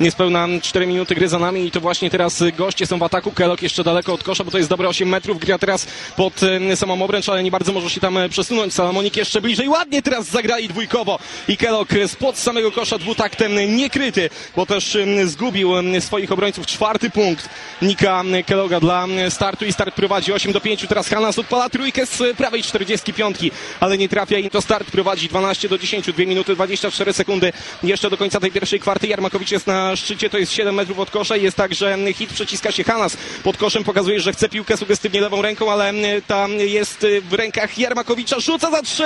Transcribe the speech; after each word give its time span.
Niespełna 0.00 0.46
4 0.62 0.86
minuty 0.86 1.14
gry 1.14 1.28
za 1.28 1.38
nami 1.38 1.66
i 1.66 1.70
to 1.70 1.80
właśnie 1.80 2.10
teraz 2.10 2.42
goście 2.56 2.86
są 2.86 2.98
w 2.98 3.02
ataku. 3.02 3.32
Kelok 3.32 3.62
jeszcze 3.62 3.84
daleko 3.84 4.14
od 4.14 4.22
kosza, 4.22 4.44
bo 4.44 4.50
to 4.50 4.58
jest 4.58 4.70
dobre 4.70 4.88
8 4.88 5.08
metrów. 5.08 5.38
Gra 5.38 5.58
teraz 5.58 5.86
pod 6.16 6.40
e, 6.42 6.76
samą 6.76 7.02
obręcz, 7.02 7.28
ale 7.28 7.42
nie 7.42 7.50
bardzo 7.50 7.72
może 7.72 7.90
się 7.90 8.00
tam 8.00 8.18
e, 8.18 8.28
przesunąć. 8.28 8.74
Salamonik 8.74 9.16
jeszcze 9.16 9.40
bliżej. 9.40 9.68
Ładnie 9.68 10.02
teraz 10.02 10.26
zagrali 10.26 10.68
dwójkowo 10.68 11.18
i 11.48 11.56
Kelok 11.56 11.88
spod 12.06 12.38
samego 12.38 12.72
kosza 12.72 12.98
dwutaktem 12.98 13.76
niekryty, 13.76 14.30
bo 14.56 14.66
też 14.66 14.98
zgubił 15.24 15.70
swoich 16.00 16.32
obrońców. 16.32 16.66
Czwarty 16.66 17.10
punkt 17.10 17.48
Nika 17.82 18.24
Keloga 18.46 18.80
dla 18.80 19.06
startu 19.28 19.64
i 19.64 19.72
start 19.72 19.94
prowadzi 19.94 20.32
8 20.32 20.52
do 20.52 20.60
5. 20.60 20.86
Teraz 20.88 21.08
Hanas 21.08 21.38
odpala 21.38 21.68
trójkę 21.68 22.06
z 22.06 22.36
prawej 22.36 22.62
45, 22.62 23.36
ale 23.80 23.98
nie 23.98 24.08
trafia 24.08 24.38
i 24.38 24.50
to 24.50 24.62
start 24.62 24.90
prowadzi 24.90 25.28
12 25.28 25.68
do 25.68 25.78
10, 25.78 26.06
2 26.12 26.24
minuty 26.26 26.54
24 26.54 27.12
sekundy. 27.12 27.52
Jeszcze 27.82 28.10
do 28.10 28.16
końca 28.16 28.40
tej 28.40 28.52
pierwszej 28.52 28.80
kwarty 28.80 29.06
Jarmakowicz 29.06 29.50
jest 29.50 29.66
na 29.66 29.87
szczycie, 29.96 30.30
to 30.30 30.38
jest 30.38 30.52
7 30.52 30.74
metrów 30.74 30.98
od 30.98 31.10
kosza 31.10 31.36
jest 31.36 31.56
tak, 31.56 31.74
że 31.74 31.96
hit 32.14 32.32
przeciska 32.32 32.72
się 32.72 32.84
Hanas 32.84 33.16
pod 33.42 33.56
koszem, 33.56 33.84
pokazuje, 33.84 34.20
że 34.20 34.32
chce 34.32 34.48
piłkę 34.48 34.76
sugestywnie 34.76 35.20
lewą 35.20 35.42
ręką, 35.42 35.72
ale 35.72 35.92
tam 36.26 36.52
jest 36.52 37.06
w 37.30 37.32
rękach 37.32 37.78
Jarmakowicza, 37.78 38.40
rzuca 38.40 38.70
za 38.70 38.82
3! 38.82 39.04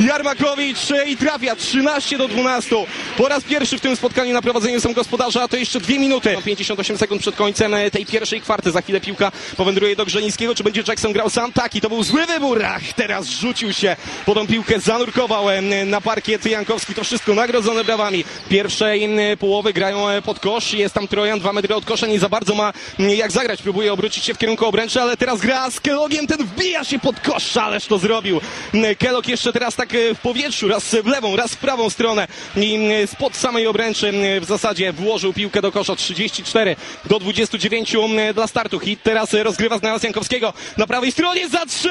Jarmakowicz 0.00 0.78
i 1.06 1.16
trafia 1.16 1.56
13 1.56 2.18
do 2.18 2.28
12. 2.28 2.76
Po 3.16 3.28
raz 3.28 3.44
pierwszy 3.44 3.78
w 3.78 3.80
tym 3.80 3.96
spotkaniu 3.96 4.32
na 4.32 4.42
prowadzeniu 4.42 4.80
są 4.80 4.92
gospodarze, 4.92 5.42
a 5.42 5.48
to 5.48 5.56
jeszcze 5.56 5.80
2 5.80 5.92
minuty. 5.92 6.36
58 6.44 6.98
sekund 6.98 7.20
przed 7.20 7.36
końcem 7.36 7.74
tej 7.92 8.06
pierwszej 8.06 8.40
kwarty. 8.40 8.70
Za 8.70 8.82
chwilę 8.82 9.00
piłka 9.00 9.32
powędruje 9.56 9.96
do 9.96 10.04
Grzelińskiego. 10.06 10.54
Czy 10.54 10.64
będzie 10.64 10.82
Jackson 10.88 11.12
grał 11.12 11.30
sam? 11.30 11.52
Tak, 11.52 11.74
i 11.74 11.80
to 11.80 11.88
był 11.88 12.02
zły 12.02 12.26
wybór. 12.26 12.64
Ach, 12.64 12.92
teraz 12.92 13.28
rzucił 13.28 13.72
się 13.72 13.96
po 14.26 14.34
tą 14.34 14.46
piłkę, 14.46 14.80
zanurkował 14.80 15.50
em, 15.50 15.90
na 15.90 16.00
parkiet 16.00 16.46
Jankowski. 16.46 16.94
To 16.94 17.04
wszystko 17.04 17.34
nagrodzone 17.34 17.84
brawami. 17.84 18.24
Pierwszej 18.48 19.08
połowy 19.38 19.72
grają 19.72 20.05
e, 20.05 20.05
pod 20.24 20.40
kosz. 20.40 20.72
Jest 20.72 20.94
tam 20.94 21.08
Trojan, 21.08 21.40
dwa 21.40 21.52
metry 21.52 21.74
od 21.74 21.84
kosza. 21.84 22.06
Nie 22.06 22.20
za 22.20 22.28
bardzo 22.28 22.54
ma 22.54 22.72
em, 22.98 23.10
jak 23.10 23.32
zagrać. 23.32 23.62
Próbuje 23.62 23.92
obrócić 23.92 24.24
się 24.24 24.34
w 24.34 24.38
kierunku 24.38 24.66
obręczy, 24.66 25.02
ale 25.02 25.16
teraz 25.16 25.40
gra 25.40 25.70
z 25.70 25.80
Kelogiem. 25.80 26.26
Ten 26.26 26.46
wbija 26.46 26.84
się 26.84 26.98
pod 26.98 27.20
kosz, 27.20 27.56
ależ 27.56 27.86
to 27.86 27.98
zrobił. 27.98 28.40
Em, 28.74 28.94
Kelog 28.94 29.28
jeszcze 29.28 29.52
teraz 29.52 29.76
tak 29.76 29.94
e, 29.94 30.14
w 30.14 30.18
powietrzu, 30.20 30.68
raz 30.68 30.84
w 30.84 31.06
lewą, 31.06 31.36
raz 31.36 31.54
w 31.54 31.56
prawą 31.56 31.90
stronę. 31.90 32.28
I 32.56 32.74
em, 32.74 33.06
spod 33.06 33.36
samej 33.36 33.66
obręczy 33.66 34.12
w 34.40 34.44
zasadzie 34.44 34.92
włożył 34.92 35.32
piłkę 35.32 35.62
do 35.62 35.72
kosza. 35.72 35.96
34 35.96 36.76
do 37.04 37.18
29 37.18 37.94
em, 37.94 38.34
dla 38.34 38.46
startu. 38.46 38.80
Hit 38.80 39.02
teraz 39.02 39.34
e, 39.34 39.42
rozgrywa 39.42 39.78
znalazł 39.78 40.04
Jankowskiego 40.04 40.52
na 40.76 40.86
prawej 40.86 41.12
stronie 41.12 41.48
za 41.48 41.66
3! 41.66 41.88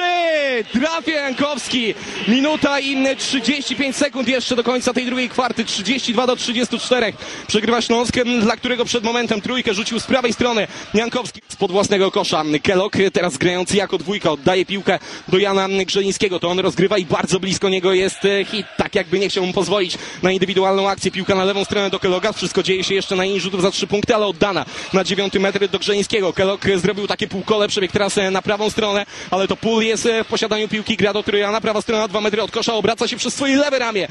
Trafia 0.72 1.12
Jankowski. 1.12 1.94
Minuta 2.28 2.80
i 2.80 3.16
35 3.16 3.96
sekund 3.96 4.28
jeszcze 4.28 4.56
do 4.56 4.64
końca 4.64 4.92
tej 4.92 5.06
drugiej 5.06 5.28
kwarty. 5.28 5.64
32 5.64 6.26
do 6.26 6.36
34. 6.36 7.12
Przegrywa 7.46 7.80
Śląsk, 7.80 8.05
dla 8.40 8.56
którego 8.56 8.84
przed 8.84 9.04
momentem 9.04 9.40
trójkę 9.40 9.74
rzucił 9.74 10.00
z 10.00 10.04
prawej 10.06 10.32
strony 10.32 10.66
Jankowski 10.94 11.40
spod 11.48 11.72
własnego 11.72 12.10
kosza. 12.10 12.44
Kelok 12.62 12.96
teraz 13.12 13.36
grający 13.36 13.76
jako 13.76 13.98
dwójka 13.98 14.30
oddaje 14.30 14.66
piłkę 14.66 14.98
do 15.28 15.38
Jana 15.38 15.68
Grzelińskiego. 15.86 16.40
To 16.40 16.48
on 16.48 16.58
rozgrywa 16.58 16.98
i 16.98 17.06
bardzo 17.06 17.40
blisko 17.40 17.68
niego 17.68 17.92
jest 17.92 18.24
e, 18.24 18.44
hit. 18.44 18.66
Tak 18.76 18.94
jakby 18.94 19.18
nie 19.18 19.28
chciał 19.28 19.46
mu 19.46 19.52
pozwolić 19.52 19.98
na 20.22 20.32
indywidualną 20.32 20.88
akcję. 20.88 21.10
Piłka 21.10 21.34
na 21.34 21.44
lewą 21.44 21.64
stronę 21.64 21.90
do 21.90 21.98
Keloga. 21.98 22.32
Wszystko 22.32 22.62
dzieje 22.62 22.84
się 22.84 22.94
jeszcze 22.94 23.16
na 23.16 23.24
linii 23.24 23.40
rzutów 23.40 23.62
za 23.62 23.70
trzy 23.70 23.86
punkty, 23.86 24.14
ale 24.14 24.26
oddana 24.26 24.64
na 24.92 25.04
dziewiąty 25.04 25.40
metr 25.40 25.68
do 25.68 25.78
Grzelińskiego. 25.78 26.32
Kelok 26.32 26.60
zrobił 26.76 27.06
takie 27.06 27.28
półkole, 27.28 27.68
przebieg 27.68 27.92
teraz 27.92 28.18
e, 28.18 28.30
na 28.30 28.42
prawą 28.42 28.70
stronę, 28.70 29.06
ale 29.30 29.48
to 29.48 29.56
Pól 29.56 29.82
jest 29.82 30.06
e, 30.06 30.24
w 30.24 30.26
posiadaniu 30.26 30.68
piłki, 30.68 30.96
gra 30.96 31.12
do 31.12 31.22
Trojana, 31.22 31.60
prawa 31.60 31.82
strona, 31.82 32.08
dwa 32.08 32.20
metry 32.20 32.42
od 32.42 32.50
kosza, 32.50 32.74
obraca 32.74 33.08
się 33.08 33.16
przez 33.16 33.34
swoje 33.34 33.56
lewe 33.56 33.78
ramię. 33.78 34.08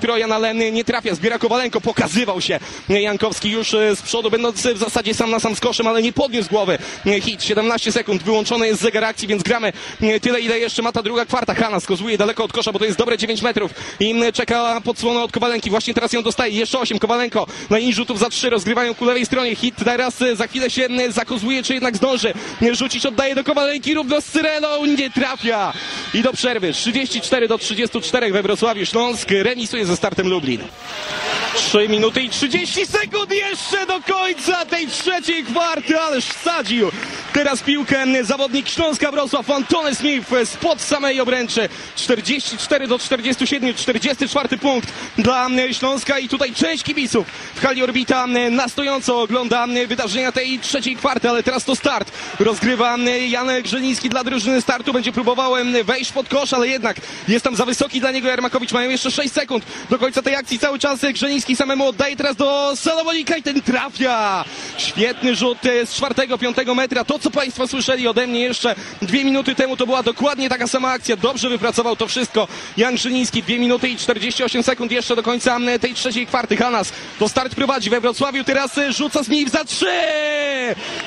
Trojan, 0.00 0.32
ale 0.32 0.54
nie 0.54 0.84
trafia, 0.84 1.14
zbiera 1.14 1.38
Kowalenko, 1.38 1.80
pokazywał 1.80 2.40
się 2.40 2.58
e, 2.90 3.02
Jankowski 3.36 3.50
już 3.50 3.74
e, 3.74 3.96
z 3.96 4.02
przodu, 4.02 4.30
będąc 4.30 4.66
w 4.66 4.78
zasadzie 4.78 5.14
sam 5.14 5.30
na 5.30 5.40
sam 5.40 5.56
z 5.56 5.60
koszem, 5.60 5.86
ale 5.86 6.02
nie 6.02 6.12
podniósł 6.12 6.48
głowy. 6.48 6.78
E, 7.06 7.20
Hit, 7.20 7.42
17 7.42 7.92
sekund, 7.92 8.22
wyłączony 8.22 8.66
jest 8.66 8.80
zegar 8.80 9.04
akcji, 9.04 9.28
więc 9.28 9.42
gramy 9.42 9.72
e, 10.00 10.20
tyle, 10.20 10.40
ile 10.40 10.58
jeszcze 10.58 10.82
ma 10.82 10.92
ta 10.92 11.02
druga 11.02 11.24
kwarta. 11.24 11.54
Hanna 11.54 11.80
skozuje 11.80 12.18
daleko 12.18 12.44
od 12.44 12.52
kosza, 12.52 12.72
bo 12.72 12.78
to 12.78 12.84
jest 12.84 12.98
dobre 12.98 13.18
9 13.18 13.42
metrów. 13.42 13.70
I 14.00 14.14
czeka 14.32 14.80
podsłona 14.84 15.22
od 15.22 15.32
Kowalenki, 15.32 15.70
właśnie 15.70 15.94
teraz 15.94 16.12
ją 16.12 16.22
dostaje, 16.22 16.52
jeszcze 16.52 16.78
8, 16.78 16.98
Kowalenko 16.98 17.46
na 17.70 17.78
linii 17.78 17.94
rzutów 17.94 18.18
za 18.18 18.30
3, 18.30 18.50
rozgrywają 18.50 18.94
ku 18.94 19.04
lewej 19.04 19.26
stronie, 19.26 19.56
Hit 19.56 19.74
teraz 19.84 20.18
za 20.34 20.46
chwilę 20.46 20.70
się 20.70 20.88
zakozuje, 21.08 21.62
czy 21.62 21.74
jednak 21.74 21.96
zdąży. 21.96 22.34
Rzucić, 22.72 23.06
oddaje 23.06 23.34
do 23.34 23.44
Kowalenki, 23.44 23.94
równo 23.94 24.20
z 24.20 24.24
Syreną, 24.24 24.86
nie 24.86 25.10
trafia. 25.10 25.72
I 26.14 26.22
do 26.22 26.32
przerwy, 26.32 26.72
34 26.72 27.48
do 27.48 27.58
34 27.58 28.32
we 28.32 28.42
Wrocławiu, 28.42 28.86
Śląsk. 28.86 29.30
Remisuje 29.30 29.86
ze 29.86 29.96
startem 29.96 30.28
Lublin. 30.28 30.60
3 31.56 31.88
minuty 31.88 32.22
i 32.22 32.30
30 32.30 32.86
sekund 32.86 33.32
jeszcze 33.32 33.86
do 33.86 34.00
końca 34.00 34.64
tej 34.64 34.86
trzeciej 34.86 35.44
kwarty, 35.44 36.00
ależ 36.00 36.24
wsadził 36.24 36.90
teraz 37.36 37.62
piłkę 37.62 38.04
zawodnik 38.22 38.68
Śląska 38.68 39.10
Wrocław, 39.10 39.50
Antony 39.50 39.94
Smith 39.94 40.30
spod 40.44 40.80
samej 40.80 41.20
obręczy, 41.20 41.68
44 41.96 42.88
do 42.88 42.98
47, 42.98 43.74
44 43.74 44.58
punkt 44.58 44.88
dla 45.18 45.48
Śląska 45.72 46.18
i 46.18 46.28
tutaj 46.28 46.52
część 46.52 46.84
kibiców 46.84 47.26
w 47.54 47.60
hali 47.60 47.82
Orbita 47.82 48.26
na 48.50 48.68
stojąco 48.68 49.20
ogląda 49.20 49.66
wydarzenia 49.86 50.32
tej 50.32 50.58
trzeciej 50.58 50.96
kwarty, 50.96 51.28
ale 51.28 51.42
teraz 51.42 51.64
to 51.64 51.76
start, 51.76 52.12
rozgrywa 52.40 52.96
Janek 53.28 53.64
Grzeliński 53.64 54.08
dla 54.08 54.24
drużyny 54.24 54.62
startu, 54.62 54.92
będzie 54.92 55.12
próbował 55.12 55.52
wejść 55.84 56.12
pod 56.12 56.28
kosz, 56.28 56.52
ale 56.52 56.68
jednak 56.68 56.96
jest 57.28 57.44
tam 57.44 57.56
za 57.56 57.64
wysoki 57.64 58.00
dla 58.00 58.10
niego 58.10 58.28
Jarmakowicz, 58.28 58.72
mają 58.72 58.90
jeszcze 58.90 59.10
6 59.10 59.32
sekund 59.32 59.64
do 59.90 59.98
końca 59.98 60.22
tej 60.22 60.34
akcji, 60.34 60.58
cały 60.58 60.78
czas 60.78 61.00
Grzeliński 61.12 61.56
samemu 61.56 61.88
oddaje 61.88 62.16
teraz 62.16 62.36
do 62.36 62.72
Salomonika 62.76 63.36
i 63.36 63.42
ten 63.42 63.62
trafia! 63.62 64.44
Świetny 64.78 65.34
rzut 65.34 65.66
e, 65.66 65.86
z 65.86 65.94
czwartego, 65.94 66.38
piątego 66.38 66.74
metra. 66.74 67.04
To, 67.04 67.18
co 67.18 67.25
Państwo 67.30 67.68
słyszeli 67.68 68.08
ode 68.08 68.26
mnie 68.26 68.40
jeszcze 68.40 68.74
dwie 69.02 69.24
minuty 69.24 69.54
temu, 69.54 69.76
to 69.76 69.86
była 69.86 70.02
dokładnie 70.02 70.48
taka 70.48 70.66
sama 70.66 70.88
akcja. 70.90 71.16
Dobrze 71.16 71.48
wypracował 71.48 71.96
to 71.96 72.06
wszystko 72.06 72.48
Jan 72.76 72.94
Grzyliński. 72.94 73.42
Dwie 73.42 73.58
minuty 73.58 73.88
i 73.88 73.96
48 73.96 74.62
sekund 74.62 74.92
jeszcze 74.92 75.16
do 75.16 75.22
końca 75.22 75.56
m, 75.56 75.78
tej 75.80 75.94
trzeciej 75.94 76.26
kwarty. 76.26 76.56
Hanas 76.56 76.92
to 77.18 77.28
start 77.28 77.54
prowadzi 77.54 77.90
we 77.90 78.00
Wrocławiu. 78.00 78.44
Teraz 78.44 78.78
e, 78.78 78.92
rzuca 78.92 79.22
z 79.22 79.28
niej 79.28 79.48
za 79.48 79.64
trzy! 79.64 79.86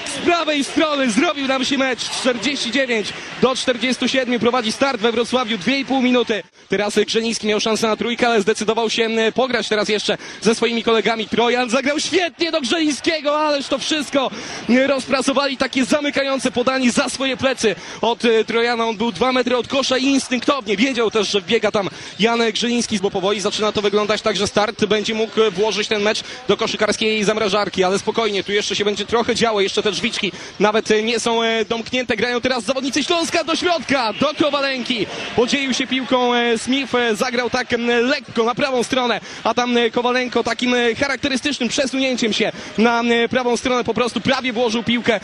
Z 0.06 0.18
prawej 0.26 0.64
strony 0.64 1.12
zrobił 1.12 1.48
nam 1.48 1.66
się 1.66 1.78
mecz. 1.78 2.10
49 2.10 3.14
do 3.42 3.56
47 3.56 4.40
prowadzi 4.40 4.72
start 4.72 5.02
we 5.02 5.12
Wrocławiu. 5.12 5.58
2,5 5.58 6.04
minuty. 6.04 6.44
Teraz 6.70 6.98
e, 6.98 7.06
Grzeliński 7.06 7.48
miał 7.48 7.60
szansę 7.60 7.88
na 7.88 7.96
trójkę, 7.96 8.28
ale 8.28 8.42
zdecydował 8.42 8.90
się 8.90 9.10
pograć 9.36 9.70
teraz 9.70 9.90
jeszcze 9.90 10.18
ze 10.42 10.56
swoimi 10.56 10.84
kolegami. 10.84 11.28
Trojan 11.28 11.70
zagrał 11.70 12.00
świetnie 12.00 12.52
do 12.52 12.62
Grzelińskiego, 12.62 13.40
ależ 13.40 13.68
to 13.68 13.78
wszystko 13.78 14.32
e, 14.70 14.88
rozpracowali 14.88 15.58
takie 15.58 15.86
zamykające 16.10 16.52
podanie 16.52 16.92
za 16.92 17.10
swoje 17.10 17.38
plecy 17.38 17.76
od 18.02 18.26
e, 18.26 18.44
Trojana. 18.44 18.86
On 18.86 18.98
był 18.98 19.12
dwa 19.12 19.32
metry 19.32 19.58
od 19.58 19.68
kosza 19.68 19.98
i 19.98 20.06
instynktownie 20.06 20.78
wiedział 20.78 21.12
też, 21.12 21.30
że 21.30 21.42
wbiega 21.42 21.72
tam 21.72 21.90
Janek 22.20 22.54
Grzeliński, 22.54 23.00
bo 23.00 23.12
powoli 23.12 23.42
zaczyna 23.42 23.72
to 23.72 23.82
wyglądać 23.82 24.22
tak, 24.22 24.38
że 24.38 24.48
start 24.48 24.86
będzie 24.86 25.14
mógł 25.14 25.42
e, 25.42 25.52
włożyć 25.52 25.88
ten 25.88 26.02
mecz 26.02 26.24
do 26.48 26.58
koszykarskiej 26.58 27.24
zamrażarki, 27.24 27.84
ale 27.84 28.00
spokojnie, 28.00 28.44
tu 28.44 28.52
jeszcze 28.52 28.76
się 28.76 28.86
będzie 28.86 29.06
trochę 29.06 29.36
działo, 29.36 29.62
jeszcze 29.62 29.84
te 29.84 29.92
drzwiczki 29.92 30.32
nawet 30.60 30.92
e, 30.92 31.04
nie 31.04 31.20
są 31.20 31.40
domknięte, 31.70 32.16
grają 32.16 32.42
teraz 32.42 32.64
zawodnicy 32.64 33.04
Śląska 33.04 33.44
do 33.44 33.56
środka, 33.56 34.14
do 34.14 34.34
Kowalenki, 34.34 35.06
podzielił 35.36 35.74
się 35.74 35.88
piłką 35.88 36.32
Smith, 36.58 36.94
zagrał 37.14 37.50
tak 37.50 37.68
lekko 38.02 38.44
na 38.44 38.56
prawą 38.56 38.84
stronę, 38.84 39.22
a 39.44 39.54
tam 39.54 39.76
Kowalenko 39.92 40.44
takim 40.44 40.76
charakterystycznym 41.00 41.70
przesunięciem 41.70 42.34
się 42.34 42.52
na 42.78 43.04
prawą 43.30 43.58
stronę. 43.58 43.84
Po 43.84 43.94
prostu 43.94 44.22
prawie 44.22 44.54
włożył 44.54 44.84
piłkę 44.84 45.20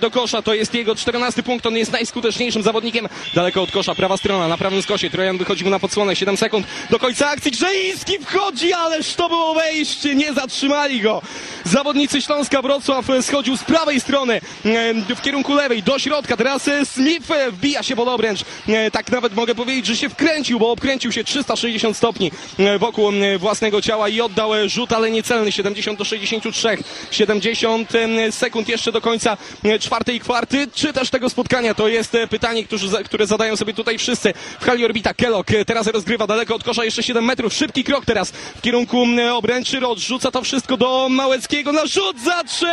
do 0.00 0.10
kosza, 0.20 0.42
to 0.42 0.54
jest 0.54 0.74
jego 0.74 0.94
14 0.94 1.42
punkt, 1.42 1.66
on 1.66 1.76
jest 1.76 1.92
najskuteczniejszym 1.92 2.62
zawodnikiem. 2.62 3.08
Daleko 3.34 3.62
od 3.62 3.70
kosza, 3.70 3.94
prawa 3.94 4.16
strona 4.16 4.48
na 4.48 4.56
prawym 4.56 4.82
skosie, 4.82 5.10
Trojan 5.10 5.38
wychodzi 5.38 5.64
mu 5.64 5.70
na 5.70 5.78
podsłonę, 5.78 6.16
7 6.16 6.36
sekund. 6.36 6.66
Do 6.90 6.98
końca 6.98 7.30
akcji, 7.30 7.50
Grzeiński 7.50 8.18
wchodzi, 8.18 8.72
ależ 8.72 9.14
to 9.14 9.28
było 9.28 9.54
wejście, 9.54 10.14
nie 10.14 10.32
zatrzymali 10.32 11.00
go, 11.00 11.22
zawodnicy 11.64 12.22
Śląska 12.22 12.62
Wrocław 12.62 13.06
schodził 13.20 13.56
z 13.56 13.64
prawej 13.64 14.00
strony 14.00 14.40
w 15.16 15.20
kierunku 15.22 15.54
lewej, 15.54 15.82
do 15.82 15.98
środka, 15.98 16.36
teraz 16.36 16.68
e, 16.68 16.86
Smith 16.86 17.30
e, 17.30 17.50
wbija 17.50 17.82
się 17.82 17.96
pod 17.96 18.08
obręcz, 18.08 18.40
E, 18.68 18.90
tak 18.90 19.10
nawet 19.10 19.34
mogę 19.34 19.54
powiedzieć, 19.54 19.86
że 19.86 19.96
się 19.96 20.08
wkręcił, 20.08 20.58
bo 20.58 20.70
obkręcił 20.70 21.12
się 21.12 21.24
360 21.24 21.96
stopni 21.96 22.30
wokół 22.78 23.12
własnego 23.38 23.82
ciała 23.82 24.08
i 24.08 24.20
oddał 24.20 24.50
rzut, 24.66 24.92
ale 24.92 25.10
niecelny, 25.10 25.52
70 25.52 25.98
do 25.98 26.04
63, 26.04 26.78
70 27.10 27.94
em, 27.94 28.32
sekund 28.32 28.68
jeszcze 28.68 28.92
do 28.92 29.00
końca 29.00 29.36
e, 29.64 29.78
czwartej 30.10 30.20
kwarty, 30.20 30.66
czy 30.74 30.92
też 30.92 31.10
tego 31.10 31.30
spotkania, 31.30 31.74
to 31.74 31.88
jest 31.88 32.14
e, 32.14 32.26
pytanie, 32.26 32.64
które 33.04 33.26
zadają 33.26 33.56
sobie 33.56 33.74
tutaj 33.74 33.98
wszyscy 33.98 34.34
w 34.60 34.64
hali 34.64 34.84
Orbita. 34.84 35.14
Kellogg 35.14 35.50
e, 35.50 35.64
teraz 35.64 35.86
rozgrywa 35.86 36.26
daleko 36.26 36.54
od 36.54 36.64
kosza, 36.64 36.84
jeszcze 36.84 37.02
7 37.02 37.24
metrów, 37.24 37.54
szybki 37.54 37.84
krok 37.84 38.04
teraz 38.04 38.30
w 38.30 38.60
kierunku 38.60 39.02
m, 39.02 39.18
obręczy, 39.32 39.86
odrzuca 39.86 40.30
to 40.30 40.42
wszystko 40.42 40.76
do 40.76 41.08
Małeckiego, 41.10 41.72
na 41.72 41.86
rzut 41.86 42.20
za 42.24 42.44
trzy! 42.44 42.66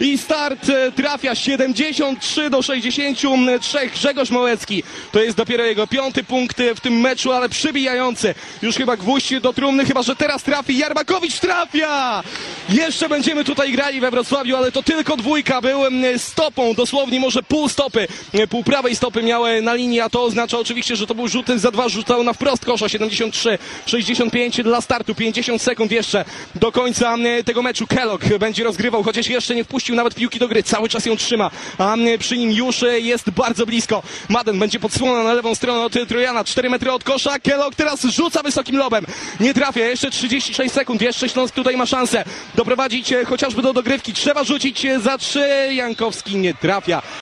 I 0.00 0.18
start 0.18 0.68
e, 0.68 0.92
trafia 0.92 1.34
73 1.34 2.50
do 2.50 2.62
63. 2.62 3.78
Grzegorz 3.94 4.30
Małecki. 4.30 4.82
To 5.12 5.22
jest 5.22 5.36
dopiero 5.36 5.64
jego 5.64 5.86
piąty 5.86 6.24
punkt 6.24 6.58
w 6.76 6.80
tym 6.80 7.00
meczu, 7.00 7.32
ale 7.32 7.48
przybijający. 7.48 8.34
Już 8.62 8.76
chyba 8.76 8.96
gwóźdź 8.96 9.40
do 9.40 9.52
trumny, 9.52 9.84
chyba 9.84 10.02
że 10.02 10.16
teraz 10.16 10.42
trafi. 10.42 10.78
Jarmakowicz 10.78 11.40
trafia! 11.40 12.22
Jeszcze 12.68 13.08
będziemy 13.08 13.44
tutaj 13.44 13.72
grali 13.72 14.00
we 14.00 14.10
Wrocławiu, 14.10 14.56
ale 14.56 14.72
to 14.72 14.82
tylko 14.82 15.16
dwójka. 15.16 15.60
Był 15.60 15.84
mm, 15.84 16.01
stopą, 16.18 16.74
dosłownie 16.74 17.20
może 17.20 17.42
pół 17.42 17.68
stopy. 17.68 18.08
E, 18.34 18.46
Pół 18.46 18.64
prawej 18.64 18.96
stopy 18.96 19.22
miały 19.22 19.62
na 19.62 19.74
linii, 19.74 20.00
a 20.00 20.08
to 20.10 20.22
oznacza 20.22 20.58
oczywiście, 20.58 20.96
że 20.96 21.06
to 21.06 21.14
był 21.14 21.28
rzut 21.28 21.46
za 21.56 21.70
dwa, 21.70 21.88
rzucał 21.88 22.24
na 22.24 22.32
wprost 22.32 22.64
kosza. 22.64 22.88
73, 22.88 23.58
65 23.86 24.62
dla 24.62 24.80
startu, 24.80 25.14
50 25.14 25.62
sekund 25.62 25.92
jeszcze 25.92 26.24
do 26.54 26.72
końca 26.72 27.14
mm, 27.14 27.44
tego 27.44 27.62
meczu. 27.62 27.86
Kellogg 27.86 28.24
będzie 28.38 28.64
rozgrywał, 28.64 29.02
chociaż 29.02 29.26
jeszcze 29.26 29.54
nie 29.54 29.64
wpuścił 29.64 29.94
nawet 29.94 30.14
piłki 30.14 30.38
do 30.38 30.48
gry. 30.48 30.62
Cały 30.62 30.88
czas 30.88 31.06
ją 31.06 31.16
trzyma, 31.16 31.50
a 31.78 31.94
przy 32.18 32.38
nim 32.38 32.52
już 32.52 32.82
e, 32.82 33.00
jest 33.00 33.30
bardzo 33.30 33.66
blisko. 33.66 34.02
Madden 34.28 34.58
będzie 34.58 34.80
podsłona 34.80 35.22
na 35.22 35.32
lewą 35.32 35.54
stronę 35.54 35.80
od 35.80 35.92
Trojana, 36.08 36.44
4 36.44 36.70
metry 36.70 36.92
od 36.92 37.04
kosza. 37.04 37.38
Kellogg 37.38 37.74
teraz 37.76 38.04
rzuca 38.04 38.42
wysokim 38.42 38.76
lobem. 38.76 39.06
Nie 39.40 39.54
trafia, 39.54 39.80
jeszcze 39.86 40.10
36 40.10 40.72
sekund. 40.74 41.02
Jeszcze 41.02 41.28
Śląsk 41.28 41.54
tutaj 41.54 41.76
ma 41.76 41.86
szansę 41.86 42.24
doprowadzić 42.54 43.12
e, 43.12 43.24
chociażby 43.24 43.62
do 43.62 43.72
dogrywki. 43.72 44.12
Trzeba 44.12 44.44
rzucić 44.44 44.84
e, 44.84 45.00
za 45.00 45.18
trzy. 45.18 45.68
Jankowski 45.92 46.36
nie 46.36 46.54
trafia. 46.54 47.02